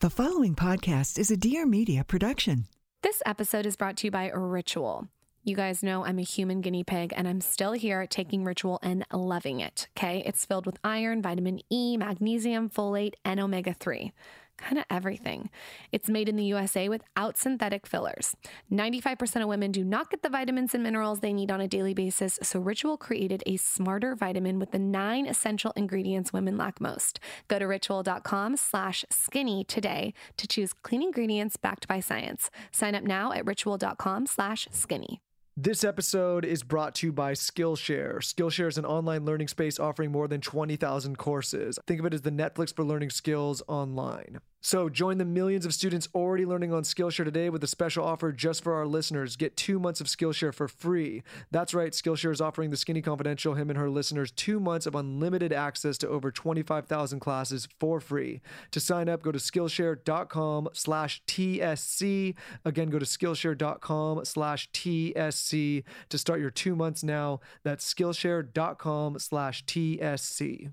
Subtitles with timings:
[0.00, 2.68] The following podcast is a Dear Media production.
[3.02, 5.08] This episode is brought to you by Ritual.
[5.42, 9.04] You guys know I'm a human guinea pig and I'm still here taking Ritual and
[9.12, 9.88] loving it.
[9.98, 10.22] Okay.
[10.24, 14.12] It's filled with iron, vitamin E, magnesium, folate, and omega 3
[14.58, 15.50] kind of everything.
[15.92, 18.36] It's made in the USA without synthetic fillers.
[18.70, 21.94] 95% of women do not get the vitamins and minerals they need on a daily
[21.94, 27.20] basis, so Ritual created a smarter vitamin with the nine essential ingredients women lack most.
[27.48, 32.50] Go to ritual.com slash skinny today to choose clean ingredients backed by science.
[32.72, 35.20] Sign up now at ritual.com slash skinny.
[35.60, 38.18] This episode is brought to you by Skillshare.
[38.18, 41.80] Skillshare is an online learning space offering more than 20,000 courses.
[41.84, 44.38] Think of it as the Netflix for learning skills online.
[44.60, 48.32] So join the millions of students already learning on Skillshare today with a special offer
[48.32, 49.36] just for our listeners.
[49.36, 51.22] Get two months of Skillshare for free.
[51.50, 54.94] That's right, Skillshare is offering the Skinny Confidential, him and her listeners, two months of
[54.94, 58.40] unlimited access to over 25,000 classes for free.
[58.72, 62.34] To sign up, go to Skillshare.com slash TSC.
[62.64, 67.40] Again, go to Skillshare.com slash TSC to start your two months now.
[67.62, 70.72] That's Skillshare.com slash TSC.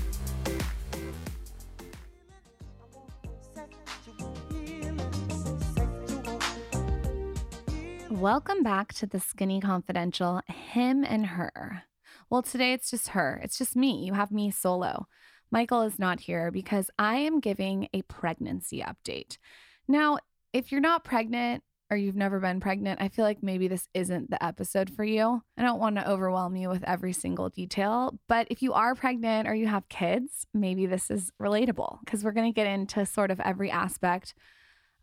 [8.21, 11.85] Welcome back to the Skinny Confidential, him and her.
[12.29, 13.41] Well, today it's just her.
[13.43, 14.05] It's just me.
[14.05, 15.07] You have me solo.
[15.49, 19.39] Michael is not here because I am giving a pregnancy update.
[19.87, 20.19] Now,
[20.53, 24.29] if you're not pregnant or you've never been pregnant, I feel like maybe this isn't
[24.29, 25.41] the episode for you.
[25.57, 29.47] I don't want to overwhelm you with every single detail, but if you are pregnant
[29.47, 33.31] or you have kids, maybe this is relatable because we're going to get into sort
[33.31, 34.35] of every aspect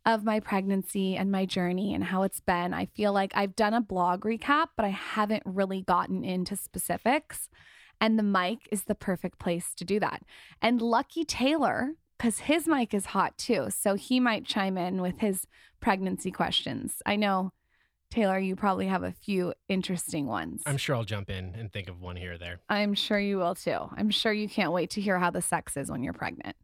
[0.09, 2.73] of my pregnancy and my journey and how it's been.
[2.73, 7.51] I feel like I've done a blog recap, but I haven't really gotten into specifics.
[8.01, 10.23] And the mic is the perfect place to do that.
[10.63, 13.67] And Lucky Taylor, because his mic is hot too.
[13.69, 15.47] So he might chime in with his
[15.79, 17.03] pregnancy questions.
[17.05, 17.51] I know,
[18.11, 20.63] Taylor, you probably have a few interesting ones.
[20.65, 22.61] I'm sure I'll jump in and think of one here or there.
[22.71, 23.91] I'm sure you will too.
[23.95, 26.57] I'm sure you can't wait to hear how the sex is when you're pregnant.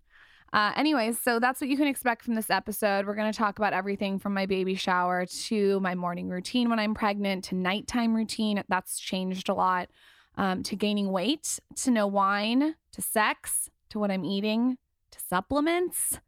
[0.54, 3.08] Uh, anyways, so that's what you can expect from this episode.
[3.08, 6.78] We're going to talk about everything from my baby shower to my morning routine when
[6.78, 8.62] I'm pregnant to nighttime routine.
[8.68, 9.88] That's changed a lot.
[10.36, 14.78] Um, to gaining weight, to no wine, to sex, to what I'm eating,
[15.10, 16.20] to supplements,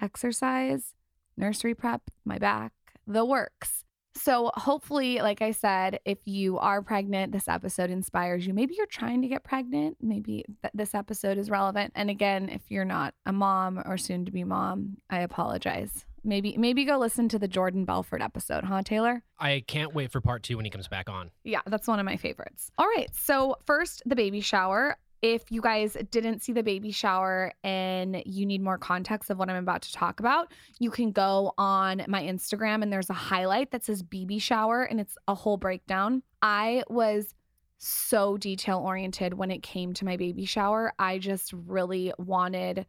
[0.00, 0.94] exercise,
[1.36, 2.72] nursery prep, my back,
[3.06, 3.84] the works.
[4.18, 8.52] So, hopefully, like I said, if you are pregnant, this episode inspires you.
[8.52, 9.96] Maybe you're trying to get pregnant.
[10.00, 11.92] Maybe th- this episode is relevant.
[11.94, 16.04] And again, if you're not a mom or soon to be mom, I apologize.
[16.24, 19.22] Maybe maybe go listen to the Jordan Belfort episode, huh, Taylor?
[19.38, 21.30] I can't wait for part two when he comes back on.
[21.44, 22.70] Yeah, that's one of my favorites.
[22.76, 23.08] All right.
[23.14, 24.98] So, first, the baby shower.
[25.20, 29.50] If you guys didn't see the baby shower and you need more context of what
[29.50, 33.72] I'm about to talk about, you can go on my Instagram and there's a highlight
[33.72, 36.22] that says baby shower and it's a whole breakdown.
[36.40, 37.34] I was
[37.78, 40.92] so detail oriented when it came to my baby shower.
[40.98, 42.86] I just really wanted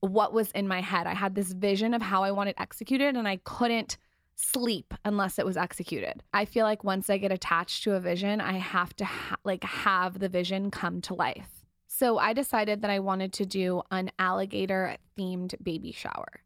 [0.00, 1.06] what was in my head.
[1.06, 3.98] I had this vision of how I wanted executed and I couldn't
[4.36, 6.22] sleep unless it was executed.
[6.32, 9.64] I feel like once I get attached to a vision, I have to ha- like
[9.64, 11.55] have the vision come to life.
[11.98, 16.42] So I decided that I wanted to do an alligator themed baby shower.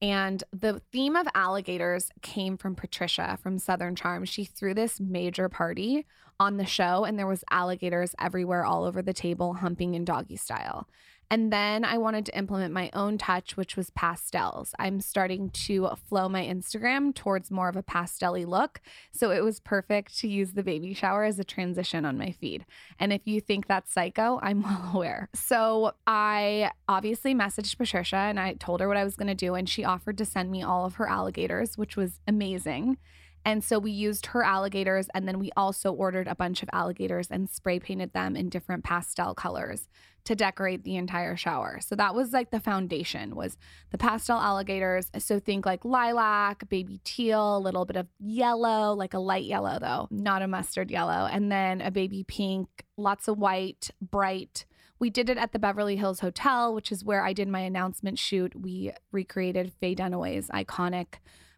[0.00, 4.24] And the theme of alligators came from Patricia from Southern Charm.
[4.24, 6.06] She threw this major party
[6.38, 10.36] on the show and there was alligators everywhere all over the table humping in doggy
[10.36, 10.88] style.
[11.32, 14.74] And then I wanted to implement my own touch, which was pastels.
[14.78, 18.82] I'm starting to flow my Instagram towards more of a pastel look.
[19.12, 22.66] So it was perfect to use the baby shower as a transition on my feed.
[22.98, 25.30] And if you think that's psycho, I'm well aware.
[25.32, 29.54] So I obviously messaged Patricia and I told her what I was going to do.
[29.54, 32.98] And she offered to send me all of her alligators, which was amazing.
[33.44, 37.28] And so we used her alligators and then we also ordered a bunch of alligators
[37.30, 39.88] and spray painted them in different pastel colors
[40.24, 41.80] to decorate the entire shower.
[41.80, 43.56] So that was like the foundation was
[43.90, 45.10] the pastel alligators.
[45.18, 49.78] So think like lilac, baby teal, a little bit of yellow, like a light yellow
[49.80, 54.64] though, not a mustard yellow, and then a baby pink, lots of white, bright.
[55.00, 58.20] We did it at the Beverly Hills Hotel, which is where I did my announcement
[58.20, 58.54] shoot.
[58.54, 61.14] We recreated Faye Dunaway's iconic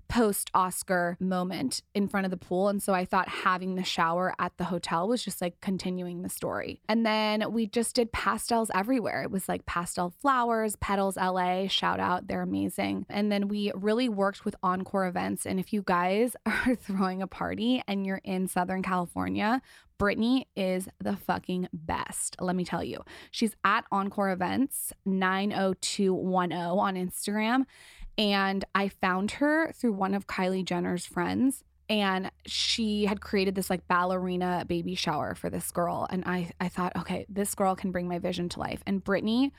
[0.08, 2.68] post Oscar moment in front of the pool.
[2.68, 6.28] And so I thought having the shower at the hotel was just like continuing the
[6.28, 6.80] story.
[6.88, 9.22] And then we just did pastels everywhere.
[9.22, 13.06] It was like pastel flowers, Petals LA, shout out, they're amazing.
[13.08, 15.46] And then we really worked with Encore events.
[15.46, 19.62] And if you guys are throwing a party and you're in Southern California,
[19.98, 22.36] Brittany is the fucking best.
[22.40, 23.04] Let me tell you.
[23.30, 27.64] She's at Encore Events 90210 on Instagram.
[28.16, 31.64] And I found her through one of Kylie Jenner's friends.
[31.88, 36.06] And she had created this like ballerina baby shower for this girl.
[36.08, 38.82] And I, I thought, okay, this girl can bring my vision to life.
[38.86, 39.52] And Brittany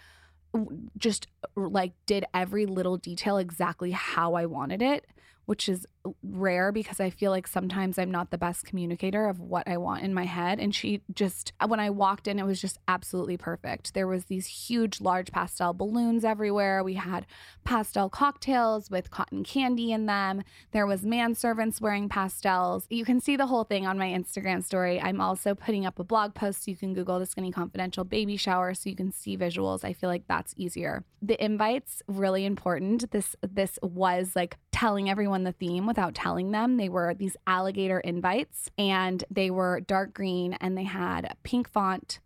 [0.97, 5.05] just like did every little detail exactly how I wanted it
[5.45, 5.87] which is
[6.23, 10.03] rare because I feel like sometimes I'm not the best communicator of what I want
[10.03, 10.59] in my head.
[10.59, 13.93] And she just, when I walked in, it was just absolutely perfect.
[13.93, 16.83] There was these huge, large pastel balloons everywhere.
[16.83, 17.25] We had
[17.63, 20.43] pastel cocktails with cotton candy in them.
[20.71, 22.85] There was manservants wearing pastels.
[22.89, 25.01] You can see the whole thing on my Instagram story.
[25.01, 28.37] I'm also putting up a blog post so you can Google the Skinny Confidential baby
[28.37, 29.83] shower so you can see visuals.
[29.83, 31.03] I feel like that's easier.
[31.21, 33.09] The invites really important.
[33.11, 36.75] This this was like telling everyone the theme without telling them.
[36.75, 41.69] They were these alligator invites and they were dark green and they had a pink
[41.69, 42.19] font,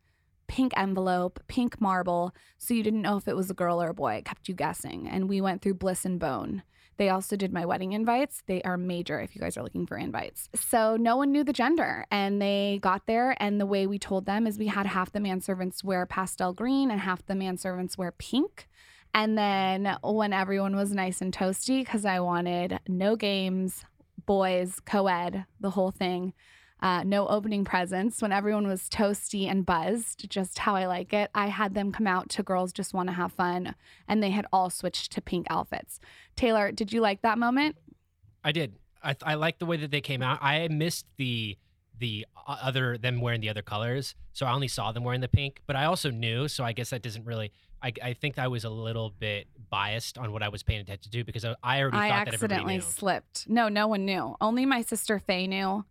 [0.47, 2.33] pink envelope, pink marble.
[2.57, 4.15] So you didn't know if it was a girl or a boy.
[4.15, 5.07] It kept you guessing.
[5.07, 6.63] And we went through Bliss and Bone.
[6.97, 8.41] They also did my wedding invites.
[8.47, 10.49] They are major if you guys are looking for invites.
[10.55, 13.35] So no one knew the gender and they got there.
[13.39, 16.89] And the way we told them is we had half the manservants wear pastel green
[16.89, 18.67] and half the manservants wear pink.
[19.13, 23.83] And then when everyone was nice and toasty, because I wanted no games,
[24.25, 26.33] boys, co ed, the whole thing.
[26.81, 31.29] Uh, no opening presents when everyone was toasty and buzzed, just how I like it.
[31.35, 33.75] I had them come out to Girls Just Want to Have Fun,
[34.07, 35.99] and they had all switched to pink outfits.
[36.37, 37.75] Taylor, did you like that moment?
[38.45, 38.75] I did.
[39.03, 40.39] I, I like the way that they came out.
[40.41, 41.57] I missed the
[41.97, 45.61] the other them wearing the other colors, so I only saw them wearing the pink.
[45.67, 47.51] But I also knew, so I guess that doesn't really
[47.81, 51.11] I, I think I was a little bit biased on what I was paying attention
[51.11, 52.81] to because I, I already I thought that everybody accidentally knew.
[52.81, 53.49] slipped.
[53.49, 54.35] No, no one knew.
[54.41, 55.85] Only my sister Faye knew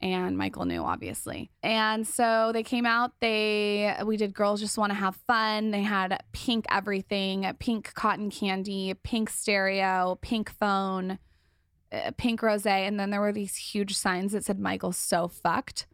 [0.00, 1.50] and Michael knew obviously.
[1.62, 5.70] And so they came out, they we did girls just want to have fun.
[5.70, 11.18] They had pink everything, pink cotton candy, pink stereo, pink phone,
[11.92, 15.86] uh, pink rosé, and then there were these huge signs that said Michael's so fucked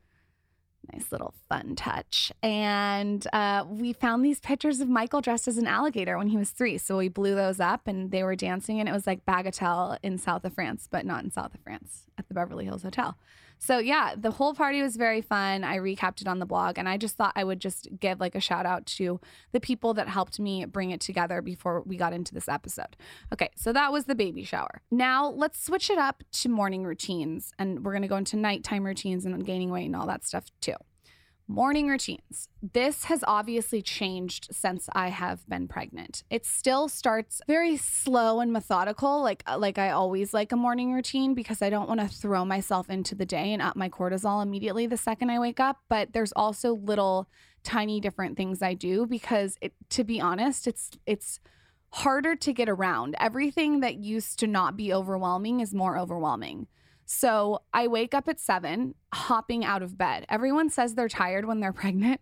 [0.93, 2.33] nice little fun touch.
[2.43, 6.51] And uh, we found these pictures of Michael dressed as an alligator when he was
[6.51, 6.79] three.
[6.79, 10.19] So we blew those up and they were dancing, and it was like Bagatelle in
[10.19, 13.17] south of France, but not in south of France at the Beverly Hills Hotel.
[13.65, 15.63] So yeah, the whole party was very fun.
[15.63, 18.35] I recapped it on the blog and I just thought I would just give like
[18.35, 19.21] a shout out to
[19.53, 22.97] the people that helped me bring it together before we got into this episode.
[23.33, 24.83] Okay, so that was the baby shower.
[24.91, 28.85] Now let's switch it up to morning routines and we're going to go into nighttime
[28.85, 30.75] routines and gaining weight and all that stuff too.
[31.49, 32.49] Morning routines.
[32.63, 36.23] This has obviously changed since I have been pregnant.
[36.31, 40.93] It still starts very slow and methodical, like uh, like I always like a morning
[40.95, 44.43] routine because I don't want to throw myself into the day and up my cortisol
[44.43, 47.29] immediately the second I wake up, but there's also little
[47.65, 51.41] tiny different things I do because it, to be honest, it's it's
[51.91, 53.17] harder to get around.
[53.19, 56.69] Everything that used to not be overwhelming is more overwhelming.
[57.05, 60.25] So I wake up at seven, hopping out of bed.
[60.29, 62.21] Everyone says they're tired when they're pregnant.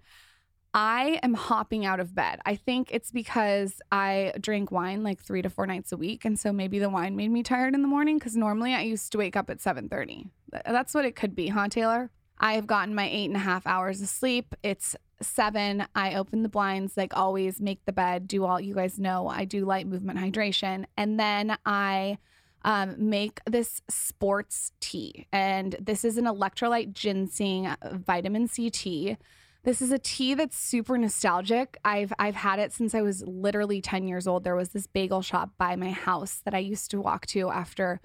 [0.73, 2.39] I am hopping out of bed.
[2.47, 6.39] I think it's because I drink wine like three to four nights a week, and
[6.39, 8.19] so maybe the wine made me tired in the morning.
[8.19, 10.29] Because normally I used to wake up at seven thirty.
[10.53, 12.11] That's what it could be, huh, Taylor?
[12.39, 14.55] I have gotten my eight and a half hours of sleep.
[14.63, 15.87] It's seven.
[15.95, 19.29] I open the blinds like always, make the bed, do all you guys know.
[19.29, 22.19] I do light movement hydration, and then I
[22.65, 25.27] um, make this sports tea.
[25.33, 29.17] And this is an electrolyte ginseng vitamin C tea.
[29.63, 31.79] This is a tea that's super nostalgic.
[31.85, 34.45] I've I've had it since I was literally 10 years old.
[34.45, 38.01] There was this bagel shop by my house that I used to walk to after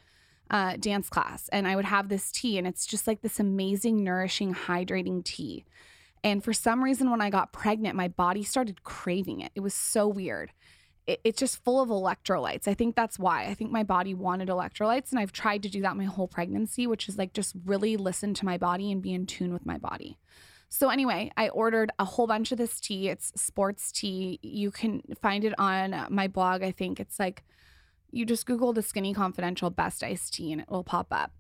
[0.50, 4.04] uh, dance class, and I would have this tea, and it's just like this amazing,
[4.04, 5.66] nourishing, hydrating tea.
[6.24, 9.52] And for some reason, when I got pregnant, my body started craving it.
[9.56, 10.52] It was so weird
[11.08, 12.68] it, it's just full of electrolytes.
[12.68, 13.46] I think that's why.
[13.46, 15.12] I think my body wanted electrolytes.
[15.12, 18.34] And I've tried to do that my whole pregnancy, which is like just really listen
[18.36, 20.18] to my body and be in tune with my body.
[20.68, 23.08] So, anyway, I ordered a whole bunch of this tea.
[23.08, 24.40] It's sports tea.
[24.42, 26.64] You can find it on my blog.
[26.64, 27.44] I think it's like
[28.12, 31.32] you just Google the Skinny Confidential Best Iced Tea and it will pop up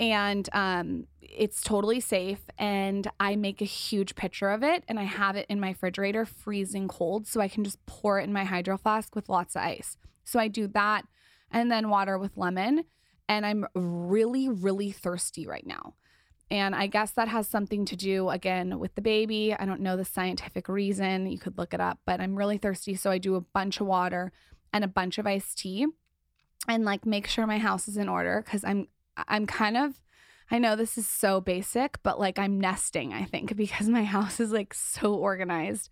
[0.00, 2.40] and um, it's totally safe.
[2.58, 6.24] And I make a huge picture of it and I have it in my refrigerator
[6.24, 9.62] freezing cold so I can just pour it in my hydro flask with lots of
[9.62, 9.98] ice.
[10.24, 11.04] So I do that
[11.50, 12.84] and then water with lemon.
[13.28, 15.94] and I'm really, really thirsty right now.
[16.50, 19.54] And I guess that has something to do, again, with the baby.
[19.56, 21.28] I don't know the scientific reason.
[21.28, 22.96] You could look it up, but I'm really thirsty.
[22.96, 24.32] So I do a bunch of water
[24.72, 25.86] and a bunch of iced tea
[26.66, 28.88] and like make sure my house is in order because I'm,
[29.28, 30.00] I'm kind of,
[30.50, 34.40] I know this is so basic, but like I'm nesting, I think, because my house
[34.40, 35.90] is like so organized.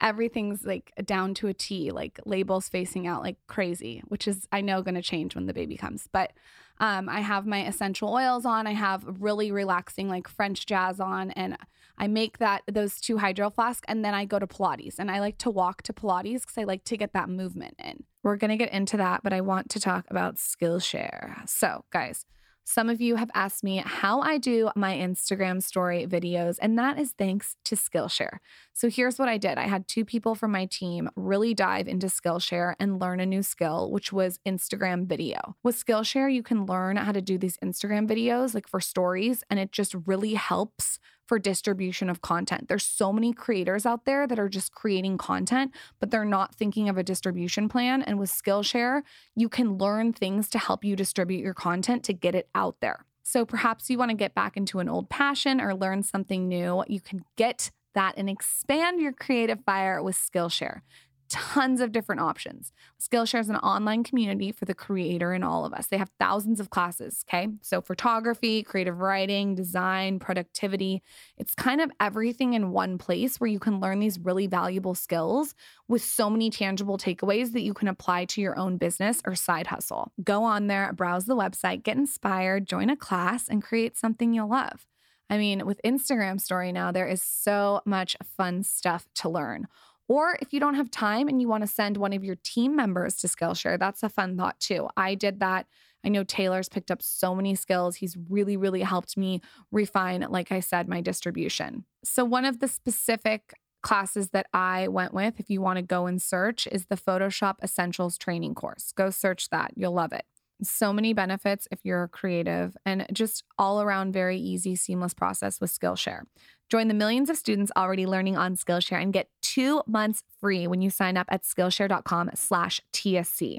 [0.00, 4.60] Everything's like down to a T, like labels facing out like crazy, which is, I
[4.60, 6.08] know, going to change when the baby comes.
[6.12, 6.32] But
[6.80, 8.66] um, I have my essential oils on.
[8.66, 11.56] I have really relaxing like French jazz on, and
[11.96, 14.98] I make that those two hydro flasks, and then I go to Pilates.
[14.98, 18.04] And I like to walk to Pilates because I like to get that movement in.
[18.22, 21.48] We're gonna get into that, but I want to talk about Skillshare.
[21.48, 22.24] So, guys.
[22.70, 26.98] Some of you have asked me how I do my Instagram story videos, and that
[26.98, 28.40] is thanks to Skillshare.
[28.74, 32.08] So here's what I did I had two people from my team really dive into
[32.08, 35.56] Skillshare and learn a new skill, which was Instagram video.
[35.62, 39.58] With Skillshare, you can learn how to do these Instagram videos like for stories, and
[39.58, 40.98] it just really helps
[41.28, 42.68] for distribution of content.
[42.68, 46.88] There's so many creators out there that are just creating content, but they're not thinking
[46.88, 48.02] of a distribution plan.
[48.02, 49.02] And with Skillshare,
[49.36, 53.04] you can learn things to help you distribute your content to get it out there.
[53.22, 56.82] So perhaps you want to get back into an old passion or learn something new.
[56.88, 60.80] You can get that and expand your creative fire with Skillshare
[61.28, 62.72] tons of different options.
[63.00, 65.86] Skillshare is an online community for the creator and all of us.
[65.86, 67.48] They have thousands of classes, okay?
[67.60, 71.02] So, photography, creative writing, design, productivity.
[71.36, 75.54] It's kind of everything in one place where you can learn these really valuable skills
[75.86, 79.68] with so many tangible takeaways that you can apply to your own business or side
[79.68, 80.12] hustle.
[80.22, 84.48] Go on there, browse the website, get inspired, join a class, and create something you'll
[84.48, 84.86] love.
[85.30, 89.66] I mean, with Instagram story now, there is so much fun stuff to learn.
[90.08, 92.74] Or if you don't have time and you want to send one of your team
[92.74, 94.88] members to Skillshare, that's a fun thought too.
[94.96, 95.66] I did that.
[96.04, 97.96] I know Taylor's picked up so many skills.
[97.96, 101.84] He's really, really helped me refine, like I said, my distribution.
[102.04, 106.06] So, one of the specific classes that I went with, if you want to go
[106.06, 108.92] and search, is the Photoshop Essentials training course.
[108.92, 109.72] Go search that.
[109.76, 110.24] You'll love it.
[110.62, 115.70] So many benefits if you're creative and just all around very easy, seamless process with
[115.70, 116.22] Skillshare.
[116.68, 120.82] Join the millions of students already learning on Skillshare and get two months free when
[120.82, 123.58] you sign up at Skillshare.com slash TSC.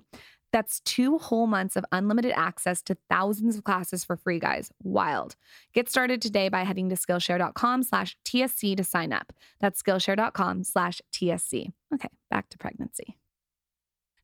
[0.51, 4.71] That's two whole months of unlimited access to thousands of classes for free, guys.
[4.81, 5.35] Wild.
[5.73, 9.33] Get started today by heading to Skillshare.com slash TSC to sign up.
[9.59, 11.71] That's Skillshare.com slash TSC.
[11.93, 13.17] Okay, back to pregnancy.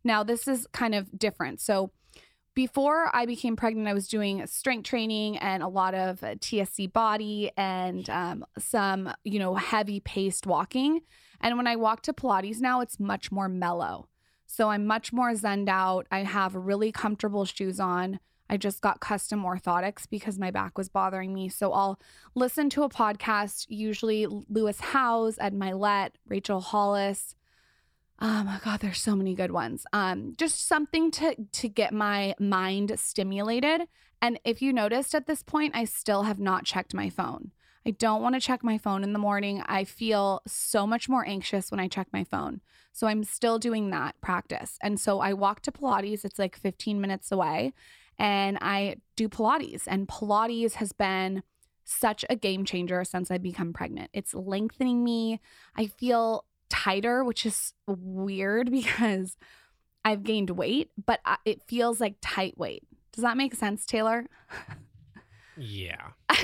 [0.04, 1.60] Now, this is kind of different.
[1.60, 1.92] So,
[2.56, 6.92] before I became pregnant, I was doing strength training and a lot of uh, TSC
[6.92, 11.02] body and um, some, you know, heavy paced walking.
[11.42, 14.08] And when I walk to Pilates now, it's much more mellow.
[14.48, 16.08] So I'm much more zenned out.
[16.12, 18.20] I have really comfortable shoes on.
[18.50, 21.50] I just got custom orthotics because my back was bothering me.
[21.50, 22.00] So I'll
[22.36, 27.36] listen to a podcast, usually Lewis Howes, Ed Mylett, Rachel Hollis,
[28.20, 29.86] Oh my god, there's so many good ones.
[29.92, 33.88] Um, just something to to get my mind stimulated.
[34.22, 37.52] And if you noticed at this point, I still have not checked my phone.
[37.86, 39.62] I don't want to check my phone in the morning.
[39.68, 42.62] I feel so much more anxious when I check my phone.
[42.92, 44.80] So I'm still doing that practice.
[44.82, 47.74] And so I walk to Pilates, it's like 15 minutes away,
[48.18, 49.84] and I do Pilates.
[49.86, 51.44] And Pilates has been
[51.84, 54.10] such a game changer since I become pregnant.
[54.14, 55.40] It's lengthening me.
[55.76, 56.46] I feel
[56.76, 59.38] tighter, which is weird because
[60.04, 62.84] I've gained weight, but it feels like tight weight.
[63.12, 64.26] Does that make sense, Taylor?
[65.58, 66.10] Yeah.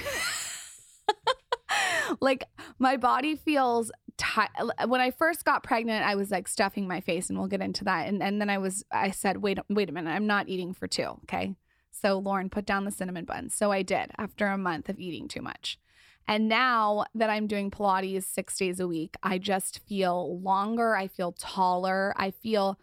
[2.21, 2.45] like
[2.79, 4.49] my body feels tight.
[4.87, 7.83] When I first got pregnant, I was like stuffing my face, and we'll get into
[7.83, 8.07] that.
[8.07, 10.87] And and then I was, I said, wait, wait a minute, I'm not eating for
[10.87, 11.17] two.
[11.23, 11.55] Okay.
[11.91, 13.53] So Lauryn put down the cinnamon buns.
[13.53, 15.77] So I did after a month of eating too much.
[16.27, 20.95] And now that I'm doing Pilates six days a week, I just feel longer.
[20.95, 22.13] I feel taller.
[22.15, 22.79] I feel,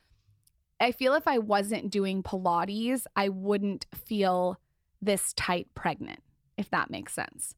[0.80, 4.61] I feel if I wasn't doing Pilates, I wouldn't feel
[5.00, 6.21] this tight pregnant,
[6.57, 7.54] if that makes sense.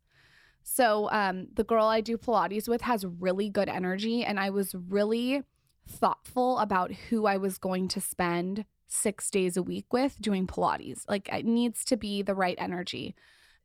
[0.63, 4.75] So, um, the girl I do Pilates with has really good energy, and I was
[4.75, 5.43] really
[5.89, 11.09] thoughtful about who I was going to spend six days a week with doing Pilates.
[11.09, 13.15] Like, it needs to be the right energy.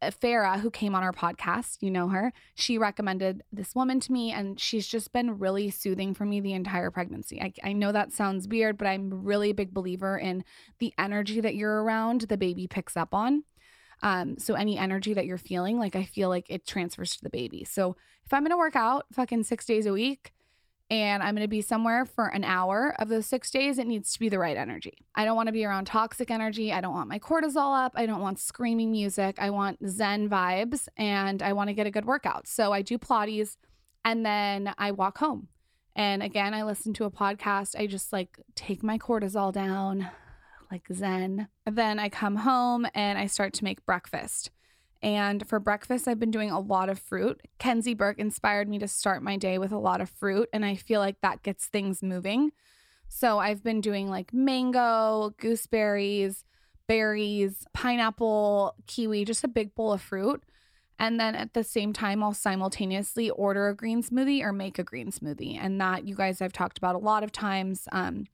[0.01, 4.11] Uh, Farah, who came on our podcast, you know her, she recommended this woman to
[4.11, 7.41] me, and she's just been really soothing for me the entire pregnancy.
[7.41, 10.43] I, I know that sounds weird, but I'm really a big believer in
[10.79, 13.43] the energy that you're around, the baby picks up on.
[14.03, 17.29] Um, so any energy that you're feeling, like I feel like it transfers to the
[17.29, 17.63] baby.
[17.63, 20.33] So if I'm gonna work out fucking six days a week,
[20.89, 24.13] and I'm going to be somewhere for an hour of those six days, it needs
[24.13, 25.05] to be the right energy.
[25.15, 26.71] I don't want to be around toxic energy.
[26.71, 27.93] I don't want my cortisol up.
[27.95, 29.37] I don't want screaming music.
[29.39, 32.47] I want Zen vibes and I want to get a good workout.
[32.47, 33.57] So I do Pilates
[34.03, 35.47] and then I walk home.
[35.95, 37.75] And again, I listen to a podcast.
[37.75, 40.09] I just like take my cortisol down,
[40.69, 41.47] like Zen.
[41.65, 44.51] Then I come home and I start to make breakfast.
[45.05, 47.39] And for breakfast, I've been doing a lot of fruit.
[47.59, 50.73] Kenzie Burke inspired me to start my day with a lot of fruit, and I
[50.73, 52.51] feel like that gets things moving.
[53.07, 56.43] So I've been doing like mango, gooseberries,
[56.87, 60.41] berries, pineapple, kiwi, just a big bowl of fruit.
[60.97, 64.83] And then at the same time, I'll simultaneously order a green smoothie or make a
[64.83, 65.59] green smoothie.
[65.61, 67.87] And that you guys I've talked about a lot of times.
[67.91, 68.25] Um,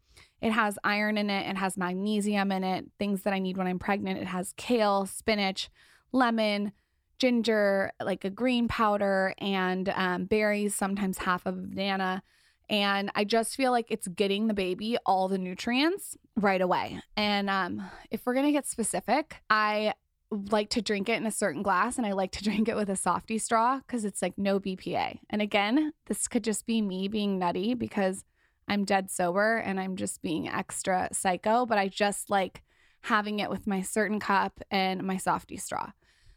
[0.41, 3.67] it has iron in it, it has magnesium in it, things that I need when
[3.67, 4.21] I'm pregnant.
[4.21, 5.69] It has kale, spinach,
[6.11, 6.71] lemon,
[7.19, 12.23] ginger, like a green powder, and um, berries, sometimes half of a banana.
[12.69, 17.01] And I just feel like it's getting the baby all the nutrients right away.
[17.17, 19.93] And um, if we're to get specific, I
[20.31, 22.89] like to drink it in a certain glass and I like to drink it with
[22.89, 25.19] a softy straw because it's like no BPA.
[25.29, 28.23] And again, this could just be me being nutty because
[28.67, 32.63] I'm dead sober and I'm just being extra psycho, but I just like
[33.01, 35.91] having it with my certain cup and my softy straw.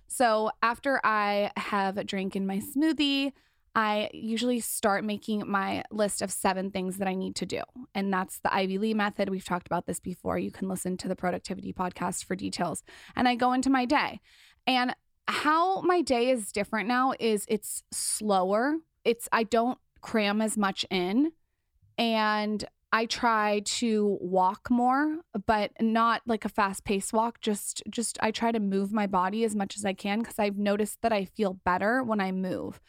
[0.07, 3.33] So after I have drinking my smoothie,
[3.75, 7.63] I usually start making my list of seven things that I need to do.
[7.95, 9.29] And that's the Ivy Lee method.
[9.29, 10.39] We've talked about this before.
[10.39, 12.85] You can listen to the productivity podcast for details.
[13.17, 14.21] And I go into my day.
[14.67, 14.95] And
[15.27, 18.77] how my day is different now is it's slower.
[19.05, 21.33] It's I don't cram as much in
[21.99, 27.41] and I try to walk more, but not like a fast-paced walk.
[27.41, 30.57] Just just I try to move my body as much as I can cuz I've
[30.57, 32.81] noticed that I feel better when I move.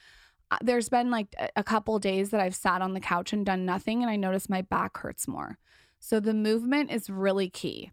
[0.52, 3.66] Uh, There's been like a couple days that I've sat on the couch and done
[3.66, 5.58] nothing and I notice my back hurts more.
[6.00, 7.92] So the movement is really key.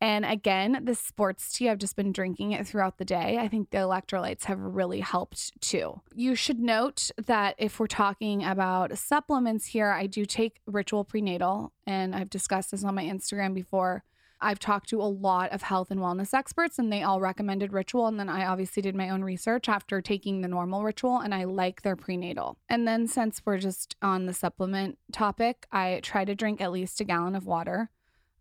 [0.00, 3.38] And again, the sports tea, I've just been drinking it throughout the day.
[3.40, 6.02] I think the electrolytes have really helped too.
[6.14, 11.72] You should note that if we're talking about supplements here, I do take ritual prenatal,
[11.86, 14.04] and I've discussed this on my Instagram before.
[14.38, 18.06] I've talked to a lot of health and wellness experts, and they all recommended ritual.
[18.06, 21.44] And then I obviously did my own research after taking the normal ritual, and I
[21.44, 22.58] like their prenatal.
[22.68, 27.00] And then, since we're just on the supplement topic, I try to drink at least
[27.00, 27.90] a gallon of water.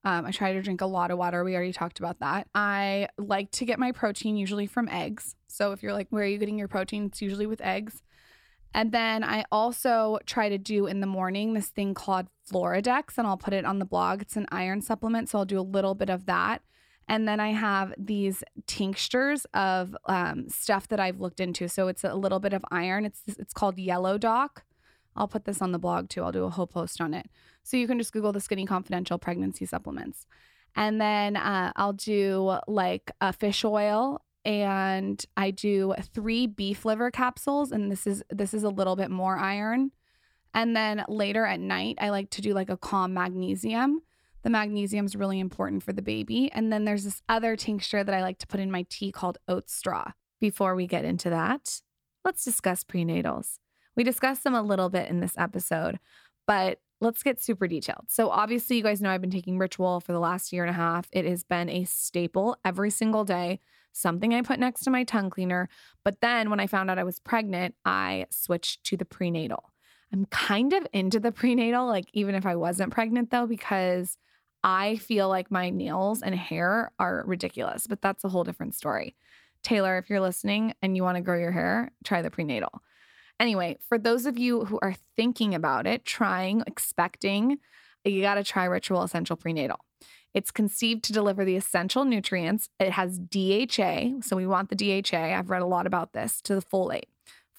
[0.05, 1.43] Um, I try to drink a lot of water.
[1.43, 2.47] We already talked about that.
[2.53, 5.35] I like to get my protein usually from eggs.
[5.47, 7.05] So if you're like, where are you getting your protein?
[7.07, 8.03] It's usually with eggs.
[8.75, 13.25] And then I also try to do in the morning this thing called Floradix, and
[13.25, 14.21] I'll put it on the blog.
[14.21, 15.29] It's an iron supplement.
[15.29, 16.61] So I'll do a little bit of that.
[17.07, 21.67] And then I have these tinctures of um, stuff that I've looked into.
[21.67, 23.05] So it's a little bit of iron.
[23.05, 24.63] It's it's called Yellow Dock.
[25.15, 26.23] I'll put this on the blog too.
[26.23, 27.29] I'll do a whole post on it.
[27.63, 30.27] So you can just Google the Skinny Confidential pregnancy supplements.
[30.75, 37.09] And then uh, I'll do like a fish oil and I do three beef liver
[37.09, 39.91] capsules and this is this is a little bit more iron.
[40.53, 44.01] And then later at night I like to do like a calm magnesium.
[44.43, 46.51] The magnesium is really important for the baby.
[46.51, 49.39] And then there's this other tincture that I like to put in my tea called
[49.47, 50.11] oat straw.
[50.39, 51.81] Before we get into that,
[52.23, 53.57] let's discuss prenatals.
[53.95, 55.99] We discussed them a little bit in this episode,
[56.47, 58.05] but let's get super detailed.
[58.07, 60.73] So, obviously, you guys know I've been taking Ritual for the last year and a
[60.73, 61.07] half.
[61.11, 63.59] It has been a staple every single day,
[63.91, 65.69] something I put next to my tongue cleaner.
[66.03, 69.71] But then when I found out I was pregnant, I switched to the prenatal.
[70.13, 74.17] I'm kind of into the prenatal, like even if I wasn't pregnant, though, because
[74.63, 79.15] I feel like my nails and hair are ridiculous, but that's a whole different story.
[79.61, 82.81] Taylor, if you're listening and you want to grow your hair, try the prenatal.
[83.39, 87.57] Anyway, for those of you who are thinking about it, trying, expecting,
[88.03, 89.79] you got to try Ritual Essential Prenatal.
[90.33, 92.69] It's conceived to deliver the essential nutrients.
[92.79, 95.17] It has DHA, so we want the DHA.
[95.17, 97.05] I've read a lot about this to the folate.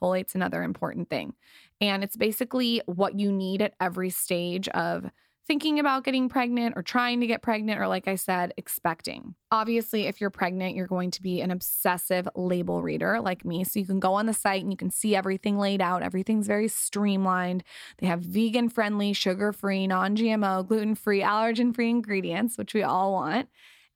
[0.00, 1.34] Folate's another important thing.
[1.80, 5.10] And it's basically what you need at every stage of
[5.46, 9.34] thinking about getting pregnant or trying to get pregnant, or like I said, expecting.
[9.50, 13.62] Obviously, if you're pregnant, you're going to be an obsessive label reader like me.
[13.64, 16.02] So you can go on the site and you can see everything laid out.
[16.02, 17.62] Everything's very streamlined.
[17.98, 22.82] They have vegan friendly, sugar free, non GMO, gluten free, allergen free ingredients, which we
[22.82, 23.48] all want.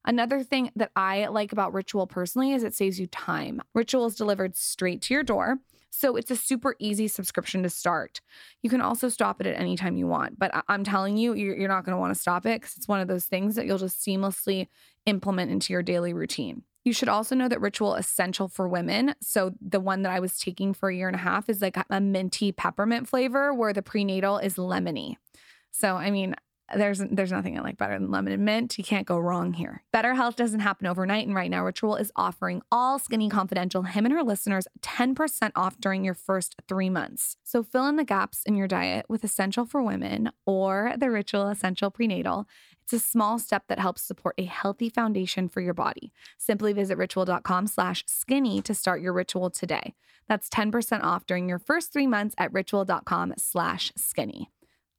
[0.05, 3.61] Another thing that I like about Ritual personally is it saves you time.
[3.75, 5.59] Ritual is delivered straight to your door.
[5.91, 8.21] So it's a super easy subscription to start.
[8.63, 11.35] You can also stop it at any time you want, but I- am telling you,
[11.35, 13.57] you're, you're not going to want to stop it because it's one of those things
[13.57, 14.69] that you'll just seamlessly
[15.07, 16.63] implement into your daily routine.
[16.85, 19.15] You should also know that Ritual Essential for Women.
[19.21, 21.77] So, the one that I was taking for a year and a half is like
[21.77, 25.17] a minty peppermint flavor, where the prenatal is lemony.
[25.73, 26.35] So, I mean,
[26.75, 28.79] there's there's nothing I like better than lemon and mint.
[28.79, 29.83] You can't go wrong here.
[29.93, 34.05] Better health doesn't happen overnight, and right now Ritual is offering all Skinny Confidential him
[34.05, 37.37] and her listeners 10% off during your first three months.
[37.43, 41.49] So fill in the gaps in your diet with Essential for Women or the Ritual
[41.49, 42.47] Essential Prenatal.
[42.83, 46.13] It's a small step that helps support a healthy foundation for your body.
[46.39, 49.95] Simply visit ritual.com slash skinny to start your ritual today.
[50.29, 54.51] That's 10% off during your first three months at ritual.com slash skinny.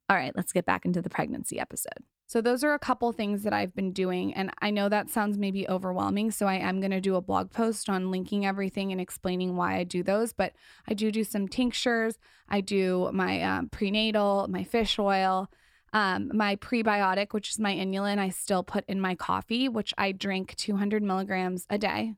[0.08, 2.04] All right, let's get back into the pregnancy episode.
[2.26, 4.32] So, those are a couple things that I've been doing.
[4.34, 6.30] And I know that sounds maybe overwhelming.
[6.30, 9.76] So, I am going to do a blog post on linking everything and explaining why
[9.76, 10.32] I do those.
[10.32, 10.54] But
[10.88, 15.50] I do do some tinctures, I do my um, prenatal, my fish oil.
[15.94, 20.12] Um, my prebiotic, which is my inulin, I still put in my coffee, which I
[20.12, 22.14] drink 200 milligrams a day.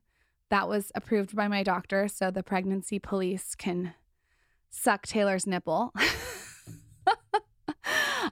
[0.51, 3.95] That was approved by my doctor, so the pregnancy police can
[4.71, 5.93] suck Taylor's nipple.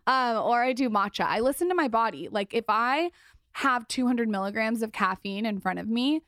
[0.07, 1.25] um, or I do matcha.
[1.25, 2.29] I listen to my body.
[2.31, 3.11] Like if I
[3.53, 6.23] have 200 milligrams of caffeine in front of me,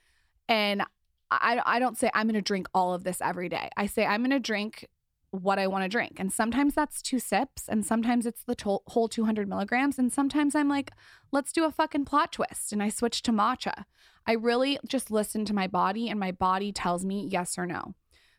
[0.49, 0.83] and
[1.31, 3.71] I, I don't say I'm going to drink all of this every day.
[3.77, 4.87] I say I'm going to drink
[5.31, 6.21] what I want to drink.
[6.21, 9.99] And sometimes that's two sips, and sometimes it's the to- whole 200 milligrams.
[9.99, 10.93] And sometimes I'm like,
[11.33, 12.73] let's do a fucking plot twist.
[12.73, 13.85] And I switch to matcha.
[14.27, 17.95] I really just listen to my body, and my body tells me yes or no.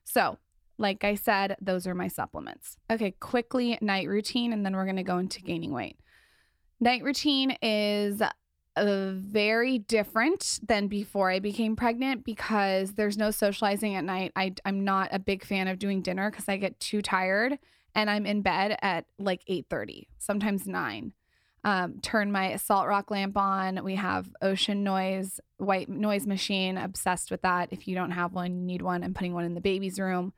[0.05, 0.37] So
[0.77, 2.77] like I said, those are my supplements.
[2.91, 5.97] Okay, quickly night routine, and then we're going to go into gaining weight.
[6.79, 8.21] Night routine is
[8.75, 14.33] uh, very different than before I became pregnant because there's no socializing at night.
[14.35, 17.57] I, I'm not a big fan of doing dinner because I get too tired
[17.93, 21.13] and I'm in bed at like 8:30, sometimes 9.
[21.63, 23.83] Um, turn my salt rock lamp on.
[23.83, 27.69] We have ocean noise, white noise machine, obsessed with that.
[27.71, 29.03] If you don't have one, you need one.
[29.03, 30.33] I'm putting one in the baby's room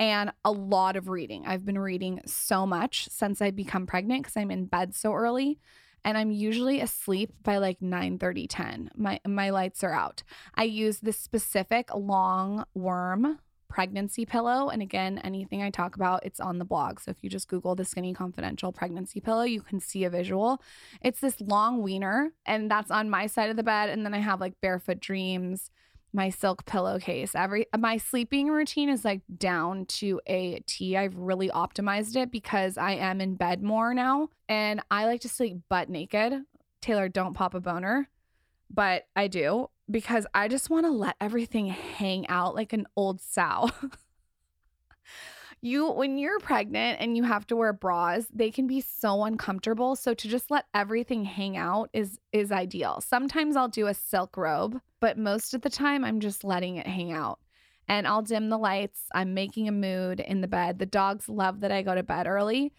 [0.00, 1.44] and a lot of reading.
[1.46, 5.60] I've been reading so much since I become pregnant because I'm in bed so early
[6.04, 8.90] and I'm usually asleep by like 9 30, 10.
[8.96, 10.22] My, my lights are out.
[10.54, 14.70] I use this specific long worm pregnancy pillow.
[14.70, 16.98] And again, anything I talk about, it's on the blog.
[16.98, 20.60] So if you just Google the Skinny Confidential pregnancy pillow, you can see a visual.
[21.02, 23.90] It's this long wiener, and that's on my side of the bed.
[23.90, 25.70] And then I have like Barefoot Dreams
[26.12, 27.34] my silk pillowcase.
[27.34, 30.96] Every my sleeping routine is like down to a T.
[30.96, 35.28] I've really optimized it because I am in bed more now and I like to
[35.28, 36.42] sleep butt naked.
[36.80, 38.08] Taylor, don't pop a boner,
[38.72, 43.20] but I do because I just want to let everything hang out like an old
[43.20, 43.70] sow.
[45.62, 49.94] you when you're pregnant and you have to wear bras they can be so uncomfortable
[49.94, 54.38] so to just let everything hang out is is ideal sometimes i'll do a silk
[54.38, 57.38] robe but most of the time i'm just letting it hang out
[57.88, 61.60] and i'll dim the lights i'm making a mood in the bed the dogs love
[61.60, 62.72] that i go to bed early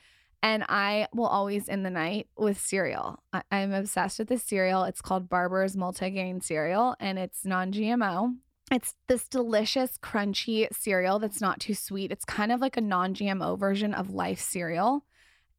[0.44, 3.22] and I will always end the night with cereal.
[3.32, 4.84] I- am obsessed with this cereal.
[4.86, 8.38] It's called Barbara's Multigrain Cereal and it's non GMO.
[8.72, 12.12] It's this delicious, crunchy cereal that's not too sweet.
[12.12, 15.06] It's kind of like a non GMO version of Life cereal.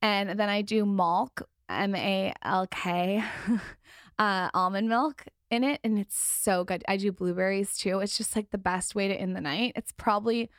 [0.00, 1.42] And then I do Malk,
[1.80, 3.22] M A L K,
[4.18, 5.80] uh, almond milk in it.
[5.84, 6.82] And it's so good.
[6.88, 8.00] I do blueberries too.
[8.00, 9.72] It's just like the best way to end the night.
[9.76, 10.50] It's probably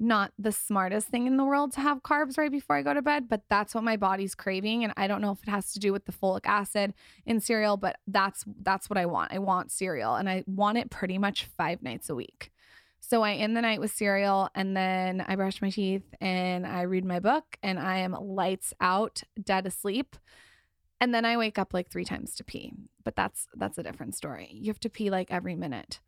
[0.00, 3.02] not the smartest thing in the world to have carbs right before I go to
[3.02, 5.78] bed, but that's what my body's craving and I don't know if it has to
[5.78, 6.94] do with the folic acid
[7.26, 9.32] in cereal, but that's that's what I want.
[9.32, 12.50] I want cereal and I want it pretty much 5 nights a week.
[13.00, 16.82] So I end the night with cereal and then I brush my teeth and I
[16.82, 20.16] read my book and I am lights out, dead asleep.
[21.00, 22.72] And then I wake up like 3 times to pee.
[23.04, 24.48] But that's that's a different story.
[24.52, 26.00] You have to pee like every minute.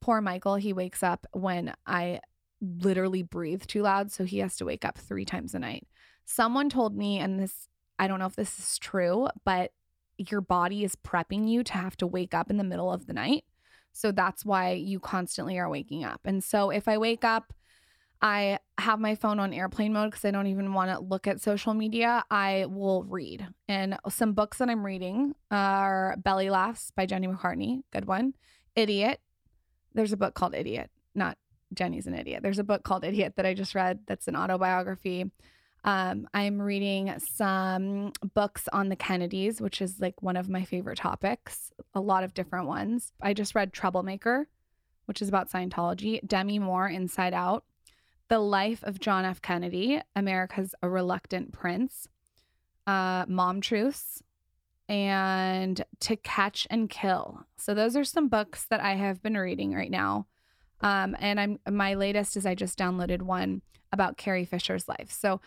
[0.00, 2.20] Poor Michael, he wakes up when I
[2.60, 4.10] literally breathe too loud.
[4.10, 5.86] So he has to wake up three times a night.
[6.24, 9.72] Someone told me, and this, I don't know if this is true, but
[10.18, 13.12] your body is prepping you to have to wake up in the middle of the
[13.12, 13.44] night.
[13.92, 16.20] So that's why you constantly are waking up.
[16.24, 17.52] And so if I wake up,
[18.22, 21.40] I have my phone on airplane mode because I don't even want to look at
[21.40, 22.24] social media.
[22.30, 23.46] I will read.
[23.68, 28.34] And some books that I'm reading are Belly Laughs by Jenny McCarthy, good one.
[28.76, 29.20] Idiot.
[29.92, 31.36] There's a book called Idiot, not
[31.74, 32.42] Jenny's an idiot.
[32.42, 35.30] There's a book called Idiot that I just read that's an autobiography.
[35.84, 40.98] Um, I'm reading some books on the Kennedys, which is like one of my favorite
[40.98, 43.12] topics, a lot of different ones.
[43.20, 44.48] I just read Troublemaker,
[45.06, 47.64] which is about Scientology, Demi Moore, Inside Out,
[48.32, 49.42] The Life of John F.
[49.42, 52.08] Kennedy, America's a Reluctant Prince,
[52.86, 54.22] uh, Mom Truths,
[54.88, 57.44] and To Catch and Kill.
[57.58, 60.28] So those are some books that I have been reading right now.
[60.80, 63.60] Um, and I'm my latest is I just downloaded one
[63.92, 65.10] about Carrie Fisher's life.
[65.10, 65.42] So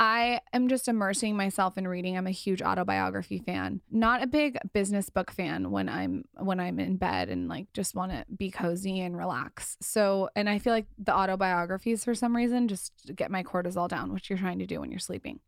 [0.00, 2.16] I am just immersing myself in reading.
[2.16, 3.80] I'm a huge autobiography fan.
[3.90, 7.96] Not a big business book fan when I'm when I'm in bed and like just
[7.96, 9.76] want to be cozy and relax.
[9.80, 14.12] So, and I feel like the autobiographies for some reason just get my cortisol down,
[14.12, 15.40] which you're trying to do when you're sleeping.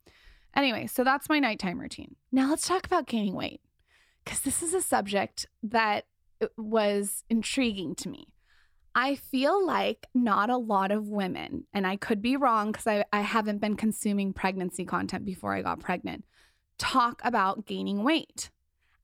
[0.57, 2.17] Anyway, so that's my nighttime routine.
[2.33, 3.61] Now let's talk about gaining weight
[4.27, 6.07] cuz this is a subject that
[6.43, 8.27] uh, was intriguing to me.
[8.95, 13.05] I feel like not a lot of women, and I could be wrong because I,
[13.13, 16.25] I haven't been consuming pregnancy content before I got pregnant,
[16.79, 18.51] talk about gaining weight.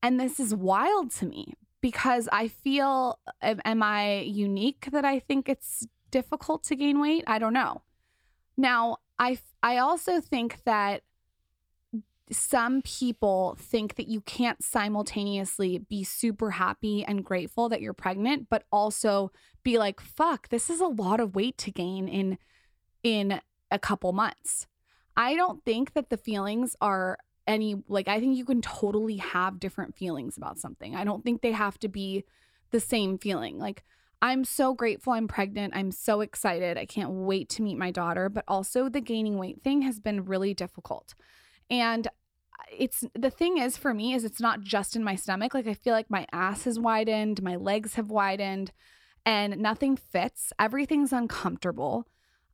[0.03, 5.21] And this is wild to me because I feel, uh, am I unique that I
[5.21, 7.25] think it's difficult to gain weight?
[7.27, 7.83] I don't know.
[8.57, 11.03] Now, I, I also think that
[12.31, 18.49] some people think that you can't simultaneously be super happy and grateful that you're pregnant
[18.49, 19.31] but also
[19.63, 22.39] be like fuck this is a lot of weight to gain in
[23.03, 24.67] in a couple months.
[25.17, 29.61] I don't think that the feelings are any like i think you can totally have
[29.61, 30.97] different feelings about something.
[30.97, 32.25] I don't think they have to be
[32.73, 33.59] the same feeling.
[33.59, 33.85] Like
[34.21, 35.77] i'm so grateful i'm pregnant.
[35.77, 36.77] I'm so excited.
[36.77, 38.29] I can't wait to meet my daughter.
[38.29, 41.15] But also the gaining weight thing has been really difficult
[41.71, 42.09] and
[42.77, 45.55] it's the thing is for me is it's not just in my stomach.
[45.55, 48.73] Like I feel like my ass has widened, my legs have widened,
[49.25, 50.53] and nothing fits.
[50.59, 52.07] Everything's uncomfortable.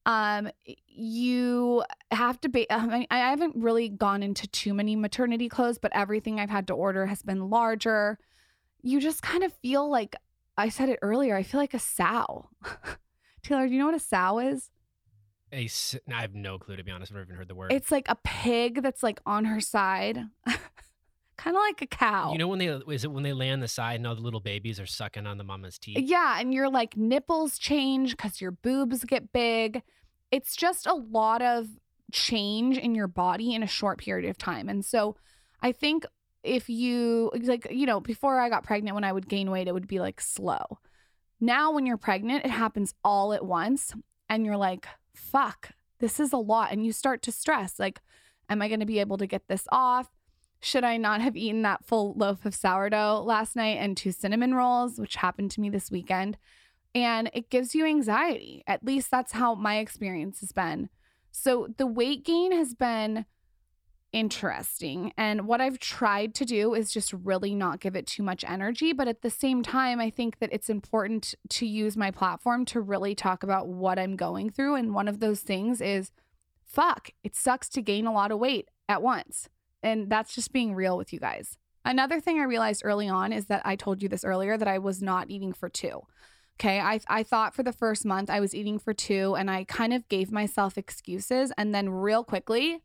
[0.05, 0.51] Um,
[0.87, 2.71] you have to be.
[2.71, 6.67] I, mean, I haven't really gone into too many maternity clothes, but everything I've had
[6.69, 8.19] to order has been larger.
[8.83, 10.17] You just kind of feel like
[10.57, 11.37] I said it earlier.
[11.37, 12.49] I feel like a sow.
[13.43, 14.71] Taylor, do you know what a sow is?
[15.53, 15.69] A,
[16.13, 17.13] I have no clue to be honest.
[17.13, 17.73] I've never even heard the word.
[17.73, 20.19] It's like a pig that's like on her side,
[21.37, 22.33] kind of like a cow.
[22.33, 24.23] You know when they is it when they lay on the side and all the
[24.23, 25.99] little babies are sucking on the mama's teeth?
[25.99, 29.83] Yeah, and your like nipples change because your boobs get big.
[30.31, 31.69] It's just a lot of
[32.11, 35.17] change in your body in a short period of time, and so
[35.61, 36.07] I think
[36.43, 39.75] if you like you know before I got pregnant, when I would gain weight, it
[39.75, 40.79] would be like slow.
[41.41, 43.93] Now when you're pregnant, it happens all at once,
[44.31, 46.73] and you're like fuck, this is a lot.
[46.73, 48.01] And you start to stress like,
[48.49, 50.11] am I going to be able to get this off?
[50.61, 54.55] Should I not have eaten that full loaf of sourdough last night and two cinnamon
[54.55, 56.37] rolls, which happened to me this weekend?
[56.95, 58.63] And it gives you anxiety.
[58.67, 60.89] At least that's how my experience has been.
[61.31, 63.25] So the weight gain has been
[64.13, 65.13] interesting.
[65.17, 68.93] And what I've tried to do is just really not give it too much energy.
[68.93, 72.81] But at the same time, I think that it's important to use my platform to
[72.81, 74.77] really talk about what I'm going through.
[74.77, 76.13] And one of those things is
[76.65, 79.49] fuck, it sucks to gain a lot of weight at once.
[79.83, 81.59] And that's just being real with you guys.
[81.85, 84.79] Another thing I realized early on is that I told you this earlier that I
[84.79, 86.03] was not eating for two.
[86.61, 89.65] Okay, I, I thought for the first month I was eating for two and I
[89.65, 91.53] kind of gave myself excuses.
[91.57, 92.83] And then, real quickly,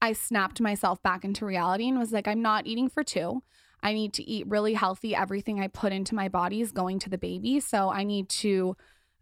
[0.00, 3.42] I snapped myself back into reality and was like, I'm not eating for two.
[3.82, 5.14] I need to eat really healthy.
[5.14, 7.60] Everything I put into my body is going to the baby.
[7.60, 8.76] So I need to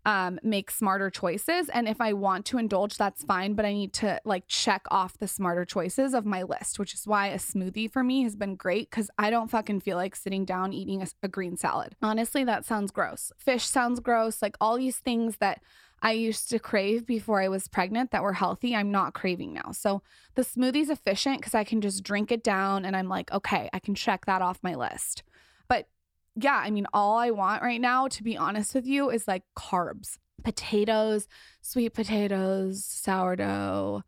[0.07, 1.69] um, make smarter choices.
[1.71, 3.55] And if I want to indulge, that's fine.
[3.55, 7.07] But I need to like check off the smarter choices of my list, which is
[7.07, 10.45] why a smoothie for me has been great because I don't fucking feel like sitting
[10.45, 11.97] down eating a, a green salad.
[12.03, 13.33] Honestly, that sounds gross.
[13.39, 14.43] Fish sounds gross.
[14.43, 15.61] Like all these things that
[16.03, 19.73] I used to crave before I was pregnant that were healthy, I'm not craving now.
[19.73, 20.03] So
[20.35, 23.79] the smoothie's efficient because I can just drink it down and I'm like, okay, I
[23.79, 25.23] can check that off my list.
[25.67, 25.89] But
[26.37, 29.45] yeah, I mean, all I want right now, to be honest with you, is like
[29.57, 31.27] carbs potatoes,
[31.63, 34.03] sweet potatoes, sourdough,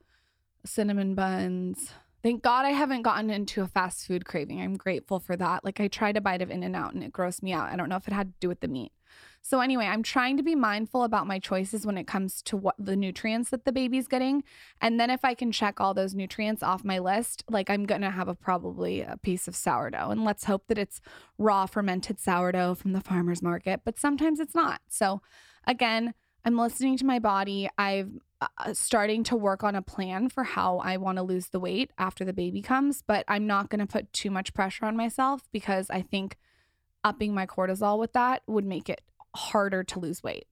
[0.64, 1.92] cinnamon buns.
[2.22, 4.60] Thank God I haven't gotten into a fast food craving.
[4.60, 5.64] I'm grateful for that.
[5.64, 7.70] Like I tried a bite of In and Out and it grossed me out.
[7.70, 8.92] I don't know if it had to do with the meat.
[9.42, 12.74] So, anyway, I'm trying to be mindful about my choices when it comes to what
[12.78, 14.42] the nutrients that the baby's getting.
[14.80, 18.00] And then if I can check all those nutrients off my list, like I'm going
[18.00, 20.10] to have a probably a piece of sourdough.
[20.10, 21.00] And let's hope that it's
[21.38, 24.80] raw fermented sourdough from the farmer's market, but sometimes it's not.
[24.88, 25.22] So,
[25.64, 26.14] again,
[26.44, 27.68] I'm listening to my body.
[27.78, 31.48] I've uh, uh starting to work on a plan for how I want to lose
[31.48, 34.86] the weight after the baby comes, but I'm not going to put too much pressure
[34.86, 36.36] on myself because I think
[37.06, 39.00] upping my cortisol with that would make it
[39.36, 40.46] harder to lose weight.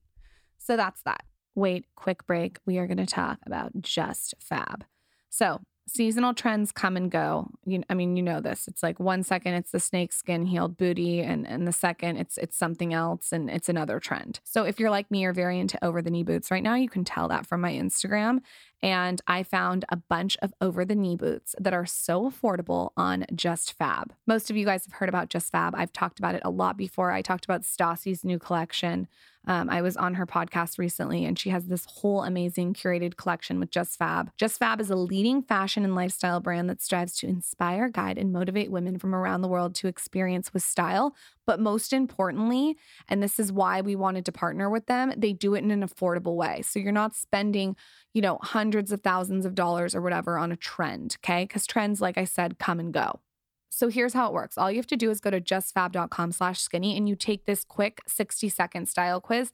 [0.57, 1.25] So that's that.
[1.53, 2.59] Wait, quick break.
[2.65, 4.85] We are going to talk about just fab.
[5.29, 7.49] So, seasonal trends come and go.
[7.65, 8.67] You, I mean, you know this.
[8.67, 12.37] It's like one second it's the snake skin heeled booty, and and the second it's
[12.37, 14.39] it's something else, and it's another trend.
[14.43, 16.75] So if you're like me, you're very into over the knee boots right now.
[16.75, 18.39] You can tell that from my Instagram,
[18.85, 23.25] and I found a bunch of over the knee boots that are so affordable on
[23.33, 24.13] Just Fab.
[24.27, 25.73] Most of you guys have heard about Just Fab.
[25.75, 27.11] I've talked about it a lot before.
[27.11, 29.07] I talked about Stassi's new collection.
[29.47, 33.59] Um, I was on her podcast recently, and she has this whole amazing curated collection
[33.59, 34.31] with Just Fab.
[34.37, 38.31] Just Fab is a leading fashion and lifestyle brand that strives to inspire, guide, and
[38.31, 41.15] motivate women from around the world to experience with style.
[41.45, 42.75] But most importantly,
[43.07, 45.87] and this is why we wanted to partner with them, they do it in an
[45.87, 46.61] affordable way.
[46.63, 47.75] So you're not spending,
[48.13, 51.43] you know, hundreds of thousands of dollars or whatever on a trend, okay?
[51.43, 53.19] Because trends, like I said, come and go.
[53.69, 54.57] So here's how it works.
[54.57, 57.65] All you have to do is go to justfab.com slash skinny and you take this
[57.65, 59.51] quick 60 second style quiz.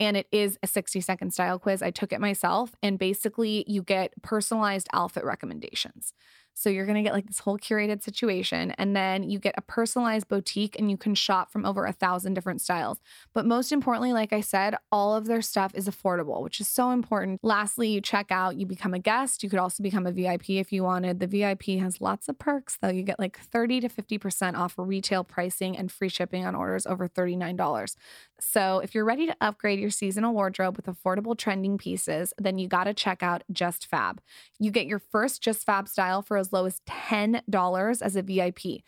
[0.00, 1.82] And it is a 60 second style quiz.
[1.82, 2.74] I took it myself.
[2.82, 6.12] And basically, you get personalized outfit recommendations.
[6.54, 8.70] So you're going to get like this whole curated situation.
[8.72, 12.34] And then you get a personalized boutique and you can shop from over a thousand
[12.34, 13.00] different styles.
[13.32, 16.90] But most importantly, like I said, all of their stuff is affordable, which is so
[16.90, 17.40] important.
[17.42, 19.42] Lastly, you check out, you become a guest.
[19.42, 21.18] You could also become a VIP if you wanted.
[21.18, 22.88] The VIP has lots of perks, though.
[22.88, 27.08] You get like 30 to 50% off retail pricing and free shipping on orders over
[27.08, 27.96] $39.
[28.40, 32.68] So if you're ready to upgrade your seasonal wardrobe with affordable trending pieces, then you
[32.68, 34.18] got to check out JustFab.
[34.58, 38.82] You get your first JustFab style for as low as $10 as a VIP.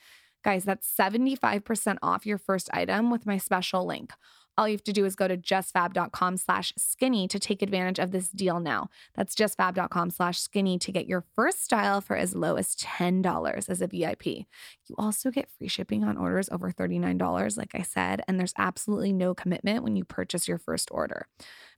[0.45, 4.13] Guys, that's 75% off your first item with my special link.
[4.59, 8.11] All you have to do is go to justfab.com slash skinny to take advantage of
[8.11, 8.89] this deal now.
[9.15, 13.83] That's justfab.com slash skinny to get your first style for as low as $10 as
[13.83, 14.27] a VIP.
[14.27, 19.13] You also get free shipping on orders over $39, like I said, and there's absolutely
[19.13, 21.27] no commitment when you purchase your first order.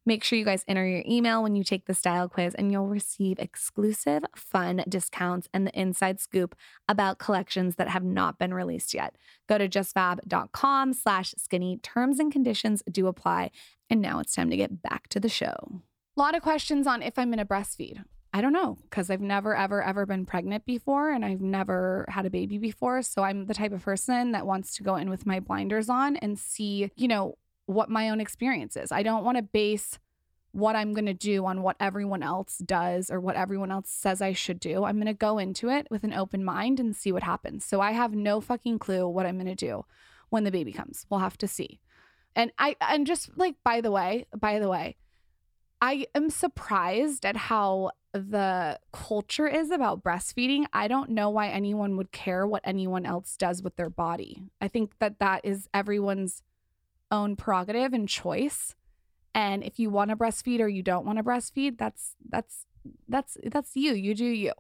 [0.07, 2.89] Make sure you guys enter your email when you take the style quiz, and you'll
[2.89, 6.55] receive exclusive, fun discounts and the inside scoop
[6.89, 9.17] about collections that have not been released yet.
[9.49, 11.79] Go to justfab.com slash skinny.
[11.83, 13.51] Terms and conditions do apply.
[13.91, 15.83] And now it's time to get back to the show.
[16.17, 18.03] A lot of questions on if I'm going to breastfeed.
[18.33, 22.27] I don't know because I've never, ever, ever been pregnant before and I've never had
[22.27, 23.03] a baby before.
[23.03, 26.17] So I'm the type of person that wants to go in with my blinders on
[26.17, 28.91] and see, you know, what my own experience is.
[28.91, 29.99] I don't want to base
[30.53, 34.23] what I'm going to do on what everyone else does or what everyone else says
[34.23, 34.85] I should do.
[34.85, 37.67] I'm going to go into it with an open mind and see what happens.
[37.67, 39.85] So I have no fucking clue what I'm going to do
[40.31, 41.05] when the baby comes.
[41.11, 41.79] We'll have to see.
[42.35, 44.97] And I and just like by the way, by the way,
[45.83, 50.65] I am surprised at how the culture is about breastfeeding.
[50.73, 54.45] I don't know why anyone would care what anyone else does with their body.
[54.61, 56.43] I think that that is everyone's
[57.11, 58.75] own prerogative and choice.
[59.35, 62.67] And if you want to breastfeed or you don't want to breastfeed, that's that's
[63.09, 63.93] that's that's you.
[63.93, 64.53] You do you.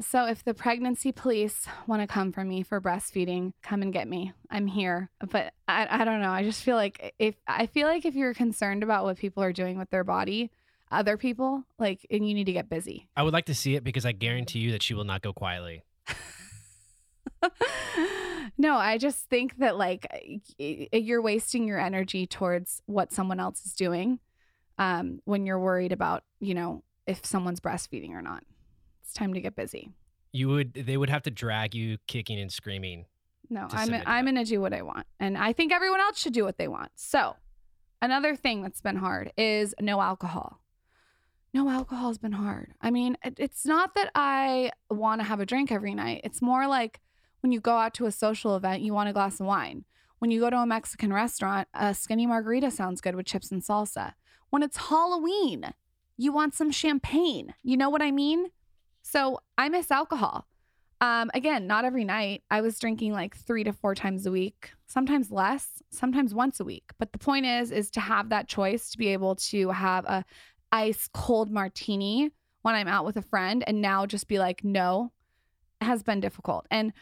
[0.00, 4.08] So if the pregnancy police want to come for me for breastfeeding, come and get
[4.08, 4.32] me.
[4.50, 5.10] I'm here.
[5.30, 6.30] But I, I don't know.
[6.30, 9.52] I just feel like if I feel like if you're concerned about what people are
[9.52, 10.50] doing with their body,
[10.90, 13.08] other people, like and you need to get busy.
[13.16, 15.32] I would like to see it because I guarantee you that she will not go
[15.34, 15.84] quietly.
[18.58, 20.06] no, I just think that like
[20.58, 24.20] you're wasting your energy towards what someone else is doing
[24.78, 28.44] um, when you're worried about, you know, if someone's breastfeeding or not.
[29.02, 29.90] It's time to get busy.
[30.32, 33.06] You would they would have to drag you kicking and screaming.
[33.50, 35.06] No, I'm submit I'm going to do what I want.
[35.20, 36.90] And I think everyone else should do what they want.
[36.94, 37.36] So,
[38.00, 40.60] another thing that's been hard is no alcohol.
[41.52, 42.72] No alcohol has been hard.
[42.80, 46.22] I mean, it's not that I want to have a drink every night.
[46.24, 47.00] It's more like
[47.42, 49.84] when you go out to a social event, you want a glass of wine.
[50.20, 53.62] When you go to a Mexican restaurant, a skinny margarita sounds good with chips and
[53.62, 54.14] salsa.
[54.50, 55.74] When it's Halloween,
[56.16, 57.54] you want some champagne.
[57.62, 58.46] You know what I mean?
[59.02, 60.46] So I miss alcohol.
[61.00, 62.44] Um, again, not every night.
[62.48, 66.64] I was drinking like three to four times a week, sometimes less, sometimes once a
[66.64, 66.92] week.
[66.98, 70.24] But the point is, is to have that choice to be able to have a
[70.70, 72.30] ice cold martini
[72.62, 75.10] when I'm out with a friend, and now just be like, no,
[75.80, 76.66] has been difficult.
[76.70, 76.92] And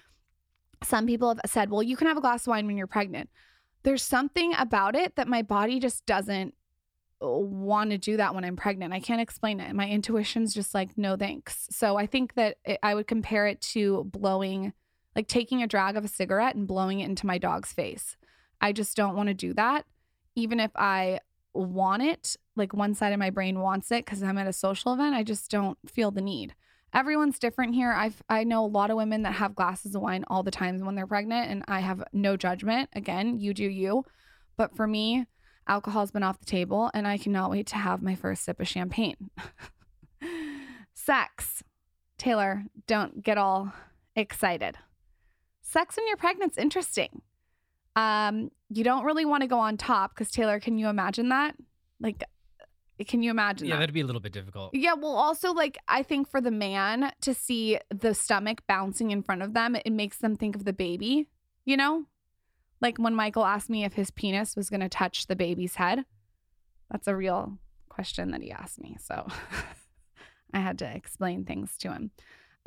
[0.83, 3.31] some people have said, well, you can have a glass of wine when you're pregnant.
[3.83, 6.55] There's something about it that my body just doesn't
[7.23, 8.93] uh, want to do that when I'm pregnant.
[8.93, 9.75] I can't explain it.
[9.75, 11.69] My intuition's just like, no thanks.
[11.71, 14.73] So I think that it, I would compare it to blowing,
[15.15, 18.17] like taking a drag of a cigarette and blowing it into my dog's face.
[18.61, 19.87] I just don't want to do that.
[20.35, 21.21] Even if I
[21.53, 24.93] want it, like one side of my brain wants it because I'm at a social
[24.93, 26.55] event, I just don't feel the need.
[26.93, 27.93] Everyone's different here.
[27.93, 30.85] I've I know a lot of women that have glasses of wine all the time
[30.85, 32.91] when they're pregnant, and I have no judgment.
[32.95, 34.05] Again, you do you.
[34.57, 35.27] But for me,
[35.69, 38.69] alcohol's been off the table, and I cannot wait to have my first sip of
[38.69, 39.31] champagne.
[40.95, 41.63] Sex.
[42.19, 43.73] Taylor, don't get all
[44.15, 44.77] excited.
[45.63, 47.23] Sex when you're pregnant's interesting.
[47.97, 51.55] Um, you don't really want to go on top because Taylor, can you imagine that?
[52.01, 52.25] Like
[53.07, 53.81] Can you imagine Yeah, that?
[53.81, 54.71] that'd be a little bit difficult.
[54.75, 59.23] Yeah, well, also, like, I think for the man to see the stomach bouncing in
[59.23, 61.27] front of them, it makes them think of the baby,
[61.65, 62.05] you know?
[62.81, 66.05] Like when Michael asked me if his penis was going to touch the baby's head.
[66.91, 68.97] That's a real question that he asked me.
[69.01, 69.27] So
[70.55, 72.11] I had to explain things to him.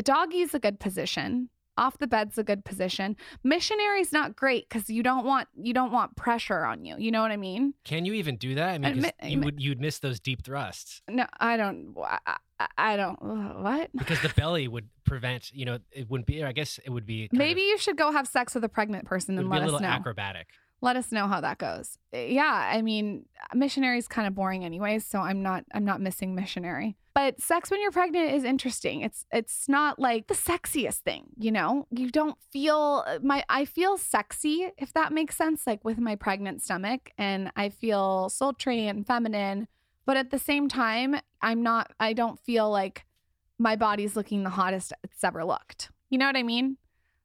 [0.03, 1.49] Doggy's a good position.
[1.77, 3.15] Off the bed's a good position.
[3.43, 6.95] Missionary's not great because you don't want you don't want pressure on you.
[6.97, 7.73] You know what I mean?
[7.83, 8.69] Can you even do that?
[8.69, 11.95] I mean Admit- you would you'd miss those deep thrusts No, I don't.
[11.97, 12.37] I,
[12.77, 13.17] I- don't.
[13.61, 13.89] What?
[13.95, 15.51] because the belly would prevent.
[15.53, 16.43] You know, it wouldn't be.
[16.43, 17.27] I guess it would be.
[17.31, 19.65] Maybe of, you should go have sex with a pregnant person and be let a
[19.65, 19.87] us little know.
[19.93, 20.47] acrobatic.
[20.81, 21.97] Let us know how that goes.
[22.11, 26.35] Eh, Yeah, I mean, missionary's kind of boring anyways, so I'm not I'm not missing
[26.35, 26.97] missionary.
[27.13, 29.01] But sex when you're pregnant is interesting.
[29.01, 31.87] It's it's not like the sexiest thing, you know?
[31.91, 36.15] You don't feel uh, my I feel sexy if that makes sense like with my
[36.15, 39.67] pregnant stomach and I feel sultry and feminine,
[40.05, 43.05] but at the same time, I'm not I don't feel like
[43.59, 45.91] my body's looking the hottest it's ever looked.
[46.09, 46.77] You know what I mean?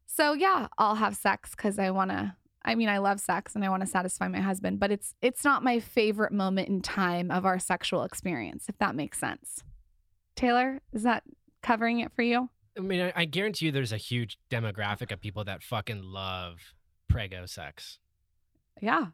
[0.07, 3.65] So yeah, I'll have sex cuz I want to I mean, I love sex and
[3.65, 7.31] I want to satisfy my husband, but it's it's not my favorite moment in time
[7.31, 9.65] of our sexual experience, if that makes sense.
[10.39, 11.25] Taylor, is that
[11.63, 12.49] covering it for you?
[12.77, 16.75] I mean, I, I guarantee you, there's a huge demographic of people that fucking love
[17.09, 17.99] prego sex.
[18.81, 19.07] Yeah.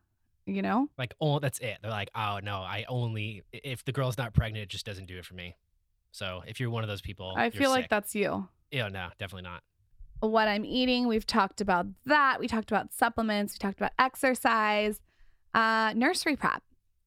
[0.44, 0.88] You know?
[0.98, 1.78] Like, oh, that's it.
[1.80, 5.16] They're like, oh no, I only if the girl's not pregnant, it just doesn't do
[5.16, 5.56] it for me.
[6.12, 7.90] So if you're one of those people, I feel like sick.
[7.90, 8.46] that's you.
[8.70, 9.62] Yeah, no, definitely not.
[10.20, 12.38] What I'm eating, we've talked about that.
[12.38, 15.00] We talked about supplements, we talked about exercise,
[15.54, 16.62] uh, nursery prep.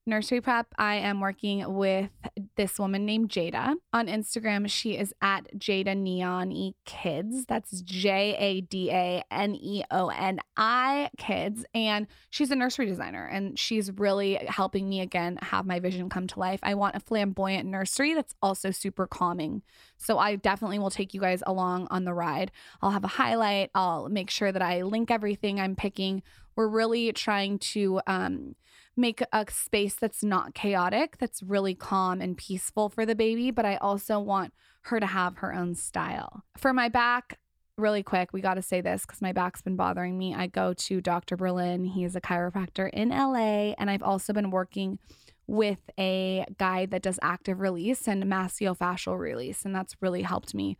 [0.08, 2.10] Nursery prep, I am working with
[2.55, 3.76] this woman named Jada.
[3.91, 7.45] On Instagram, she is at Jada Neon E Kids.
[7.45, 11.66] That's J A D A N E O N I Kids.
[11.76, 16.26] And she's a nursery designer and she's really helping me again have my vision come
[16.28, 16.62] to life.
[16.64, 19.62] I want a flamboyant nursery that's also super calming.
[19.97, 22.53] So I definitely will take you guys along on the ride.
[22.82, 26.24] I'll have a highlight, I'll make sure that I link everything I'm picking.
[26.55, 28.55] We're really trying to um,
[28.98, 33.66] make a space that's not chaotic, that's really calm and peaceful for the baby, but
[33.66, 36.43] I also want her to have her own style.
[36.58, 37.39] For my back,
[37.78, 40.34] really quick, we got to say this because my back's been bothering me.
[40.34, 41.38] I go to Dr.
[41.38, 41.86] Berlin.
[41.86, 43.74] He is a chiropractor in LA.
[43.78, 45.00] And I've also been working
[45.45, 49.64] with a guy that does active release and mastiofascial release.
[49.64, 50.78] And that's really helped me,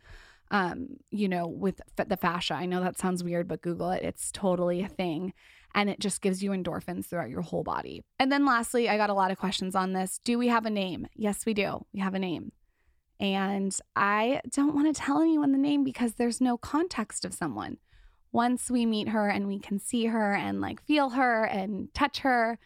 [0.50, 2.54] um, you know, with the fascia.
[2.54, 4.02] I know that sounds weird, but Google it.
[4.02, 5.32] It's totally a thing.
[5.74, 8.02] And it just gives you endorphins throughout your whole body.
[8.18, 10.18] And then lastly, I got a lot of questions on this.
[10.24, 11.06] Do we have a name?
[11.14, 11.84] Yes, we do.
[11.92, 12.52] We have a name.
[13.20, 17.78] And I don't want to tell anyone the name because there's no context of someone.
[18.30, 22.20] Once we meet her and we can see her and like feel her and touch
[22.20, 22.58] her,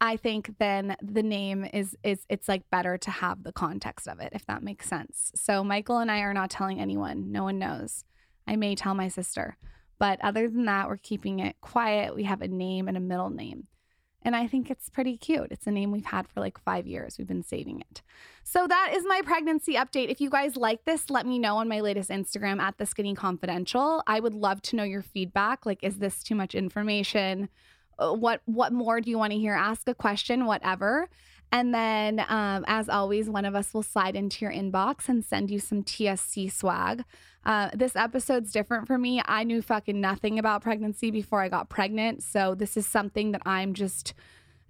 [0.00, 4.20] I think then the name is is it's like better to have the context of
[4.20, 5.32] it if that makes sense.
[5.34, 7.32] So Michael and I are not telling anyone.
[7.32, 8.04] No one knows.
[8.46, 9.56] I may tell my sister.
[9.98, 12.14] But other than that, we're keeping it quiet.
[12.14, 13.66] We have a name and a middle name.
[14.22, 15.52] And I think it's pretty cute.
[15.52, 17.16] It's a name we've had for like five years.
[17.16, 18.02] We've been saving it.
[18.42, 20.10] So that is my pregnancy update.
[20.10, 23.14] If you guys like this, let me know on my latest Instagram at the Skinny
[23.14, 24.02] Confidential.
[24.06, 25.64] I would love to know your feedback.
[25.64, 27.48] Like, is this too much information?
[27.98, 29.54] Uh, What what more do you want to hear?
[29.54, 31.08] Ask a question, whatever.
[31.52, 35.50] And then, um, as always, one of us will slide into your inbox and send
[35.50, 37.04] you some TSC swag.
[37.44, 39.22] Uh, this episode's different for me.
[39.24, 42.22] I knew fucking nothing about pregnancy before I got pregnant.
[42.22, 44.12] So, this is something that I'm just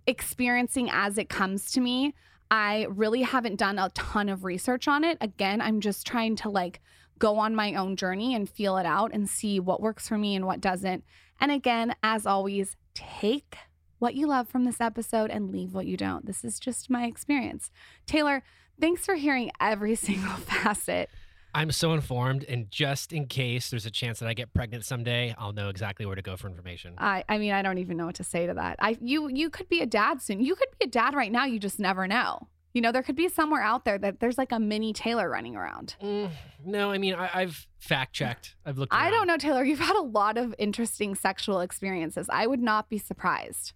[0.07, 2.15] experiencing as it comes to me.
[2.51, 5.19] I really haven't done a ton of research on it.
[5.21, 6.81] Again, I'm just trying to like
[7.19, 10.37] go on my own journey and feel it out and see what works for me
[10.37, 11.05] and what doesn't.
[11.41, 13.57] And again, as always, take
[13.99, 16.27] what you love from this episode and leave what you don't.
[16.27, 17.71] This is just my experience.
[18.07, 18.43] Taylor,
[18.81, 21.09] thanks for hearing every single facet.
[21.55, 25.35] I'm so informed, and just in case there's a chance that I get pregnant someday,
[25.39, 26.93] I'll know exactly where to go for information.
[26.99, 28.77] I I mean, I don't even know what to say to that.
[28.79, 30.43] I you you could be a dad soon.
[30.43, 31.47] You could be a dad right now.
[31.47, 32.49] You just never know.
[32.75, 35.57] You know, there could be somewhere out there that there's like a mini Taylor running
[35.57, 35.97] around.
[36.03, 36.31] Mm,
[36.63, 38.55] no, I mean I, I've fact checked.
[38.67, 38.93] I've looked.
[38.93, 39.65] I don't know, Taylor.
[39.65, 42.29] You've had a lot of interesting sexual experiences.
[42.31, 43.73] I would not be surprised.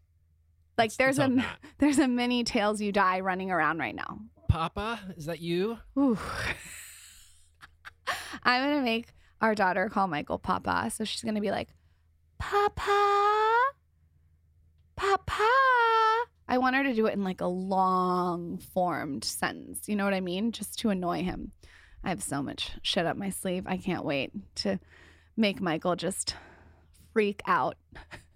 [0.81, 1.59] Like there's a not.
[1.79, 4.21] there's a mini tails you die running around right now.
[4.49, 5.77] Papa, is that you?
[5.99, 6.19] Ooh.
[8.43, 9.13] I'm gonna make
[9.43, 11.69] our daughter call Michael Papa, so she's gonna be like,
[12.39, 13.73] Papa,
[14.97, 15.49] Papa.
[16.49, 19.87] I want her to do it in like a long formed sentence.
[19.87, 20.51] You know what I mean?
[20.51, 21.53] Just to annoy him.
[22.03, 23.65] I have so much shit up my sleeve.
[23.67, 24.81] I can't wait to
[25.37, 26.37] make Michael just
[27.13, 27.77] freak out.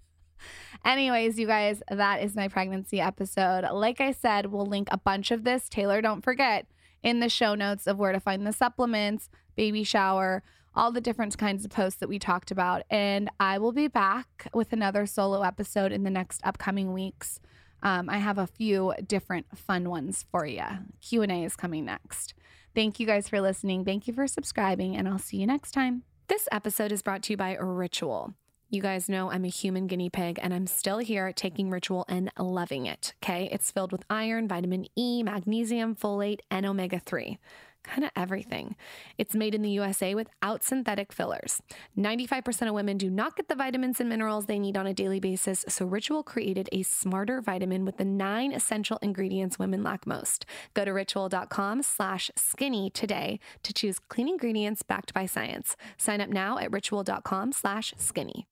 [0.85, 3.67] Anyways, you guys, that is my pregnancy episode.
[3.71, 5.67] Like I said, we'll link a bunch of this.
[5.67, 6.67] Taylor, don't forget
[7.01, 10.43] in the show notes of where to find the supplements, baby shower,
[10.75, 12.83] all the different kinds of posts that we talked about.
[12.91, 17.39] And I will be back with another solo episode in the next upcoming weeks.
[17.81, 20.65] Um, I have a few different fun ones for you.
[21.01, 22.35] Q and A is coming next.
[22.75, 23.85] Thank you guys for listening.
[23.85, 26.03] Thank you for subscribing, and I'll see you next time.
[26.27, 28.33] This episode is brought to you by Ritual.
[28.69, 32.31] You guys know I'm a human guinea pig and I'm still here taking Ritual and
[32.39, 33.13] loving it.
[33.23, 33.47] Okay.
[33.51, 37.37] It's filled with iron, vitamin E, magnesium, folate, and omega 3
[37.85, 38.75] kind of everything.
[39.17, 41.61] It's made in the USA without synthetic fillers.
[41.97, 45.19] 95% of women do not get the vitamins and minerals they need on a daily
[45.19, 50.45] basis, so Ritual created a smarter vitamin with the nine essential ingredients women lack most.
[50.73, 55.75] Go to ritual.com slash skinny today to choose clean ingredients backed by science.
[55.97, 58.47] Sign up now at ritual.com slash skinny.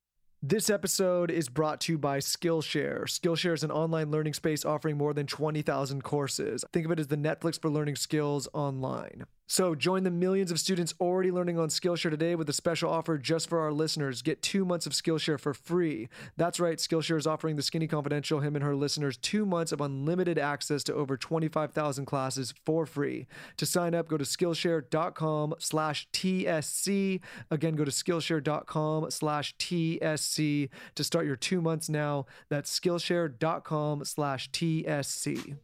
[0.46, 3.04] This episode is brought to you by Skillshare.
[3.04, 6.66] Skillshare is an online learning space offering more than 20,000 courses.
[6.74, 9.24] Think of it as the Netflix for learning skills online.
[9.48, 13.18] So join the millions of students already learning on Skillshare today with a special offer
[13.18, 14.22] just for our listeners.
[14.22, 16.10] Get two months of Skillshare for free.
[16.38, 19.82] That's right, Skillshare is offering the Skinny Confidential, him and her listeners, two months of
[19.82, 23.28] unlimited access to over 25,000 classes for free.
[23.58, 27.22] To sign up, go to Skillshare.com slash TSC.
[27.52, 32.26] Again, go to Skillshare.com slash TSC to start your two months now.
[32.50, 35.58] That's Skillshare.com slash TSC.